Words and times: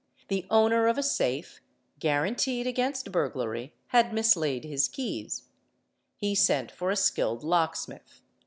The 0.29 0.47
owner 0.49 0.87
of 0.87 0.97
a 0.97 1.03
safe, 1.03 1.61
guaranteed 1.99 2.65
against 2.65 3.11
| 3.11 3.11
burglary, 3.11 3.71
had 3.89 4.13
mislaid 4.15 4.63
his 4.63 4.87
keys: 4.87 5.43
he 6.17 6.33
sent 6.33 6.71
for 6.71 6.89
a 6.89 6.95
skilled 6.95 7.43
locksmith. 7.43 8.23